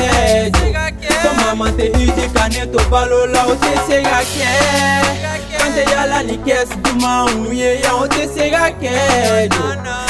[1.24, 4.50] sɔmama tɛ i di ka ne to balo la o tɛ se ka kɛ.
[5.58, 9.50] kan tɛ yala ni kɛsi dumanw ye yan o tɛ se ka kɛ.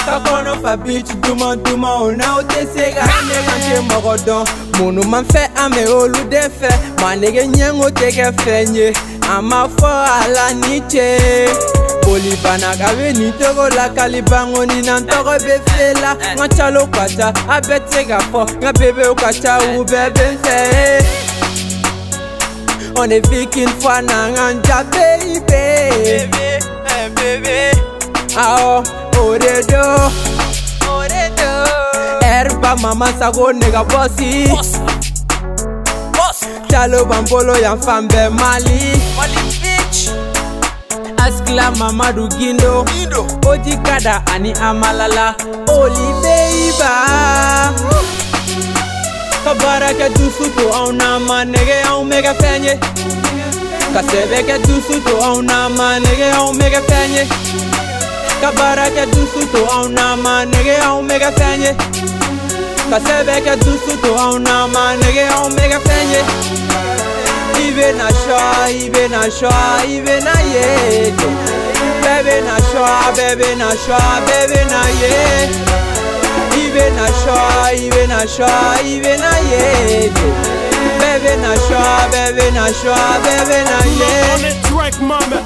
[0.05, 3.27] ka kɔnɔ fa bici duman dumanw na o tɛ se ka kɛ.
[3.29, 4.45] ne kan tɛ mɔgɔ dɔn
[4.77, 8.93] munnu man fɛ an bɛ olu de fɛ manege ɲɛngo tɛ kɛ fɛn ye
[9.29, 11.84] a ma fɔ a la ni ce.
[12.15, 16.47] koliba na ka be nin togolaka libango ni na n tɔgɔ be fela n ka
[16.57, 20.05] calo ka ca a bɛɛ tɛ ka fɔ n ka bebew ka ca u bɛɛ
[20.15, 21.01] be n fɛ ye
[22.99, 25.59] on est viking fois na n ka n ja beibe
[28.33, 28.87] awɔ
[29.25, 29.83] o de do
[32.31, 34.55] ɛriba mama sago nega bɔsi
[36.71, 39.01] calo ban bolo yan fan bɛɛ mali
[41.25, 42.85] asikila mamadu gindo
[43.47, 45.35] ojikada ani amalala
[45.81, 46.91] olibeiba
[49.45, 52.73] kabarakɛ dusu to aw na ma nege aw mɛgɛ fɛn ye
[53.93, 57.23] kasɛbɛkɛ dusu to aw na ma nege aw mɛgɛ fɛn ye
[58.41, 61.71] kabarakɛ dusu to aw na ma nege aw mɛgɛ fɛn ye
[62.91, 66.21] kasɛbɛkɛ dusu to aw na ma nege aw mɛgɛ fɛn ye
[69.25, 69.57] nașa,
[69.95, 71.27] i vena iete
[72.03, 72.85] Bebe nașa,
[73.17, 75.57] bebe nașa, bebe na iete
[76.61, 78.49] I vena nașa, i vena nașa,
[78.91, 80.25] i vena iete
[80.99, 85.41] Bebe nașa, bebe nașa, bebe na iete Drink mama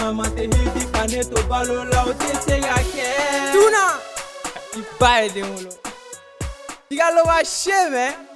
[0.00, 3.08] Mama te hidi caneto balola o te se yake
[3.54, 3.84] Tuna!
[4.78, 5.70] Ibae de ulo
[6.90, 8.33] You got a little man.